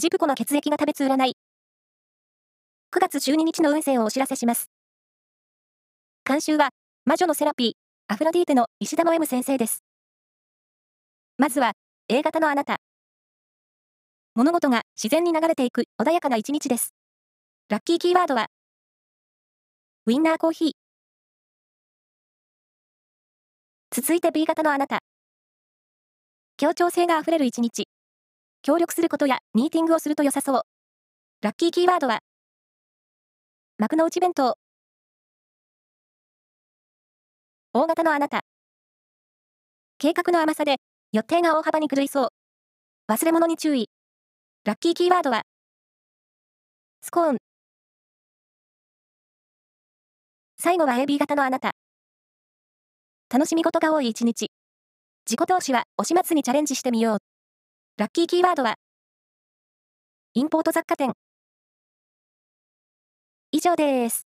[0.00, 1.32] ジプコの血液が食べつ占い。
[2.94, 4.70] 9月12日の運勢をお知らせします。
[6.24, 6.68] 監修は、
[7.04, 7.72] 魔女のセラピー、
[8.06, 9.82] アフロディーテの石田の M 先生です。
[11.36, 11.72] まずは、
[12.08, 12.76] A 型のあなた。
[14.36, 16.94] 物事が自然に流れていく穏やかな一日です。
[17.68, 18.46] ラッキーキーワードは、
[20.06, 20.70] ウィンナーコーヒー。
[23.90, 25.00] 続いて B 型のあなた。
[26.56, 27.88] 協調性があふれる一日。
[28.62, 30.62] 協力することやミーティングをすると良さそう。
[31.42, 32.20] ラッキーキーワードは、
[33.78, 34.58] 幕の内弁当。
[37.72, 38.42] 大型のあなた。
[39.98, 40.76] 計画の甘さで
[41.12, 42.28] 予定が大幅に狂いそう。
[43.08, 43.88] 忘れ物に注意。
[44.64, 45.42] ラッキーキーワードは、
[47.02, 47.36] スコーン。
[50.58, 51.72] 最後は AB 型のあなた。
[53.30, 54.50] 楽しみ事が多い一日。
[55.24, 57.37] 自己投資はお始末にチャレンジしてみよう。
[57.98, 58.76] ラッキーキーワードは、
[60.34, 61.14] インポート雑貨店。
[63.50, 64.27] 以上です。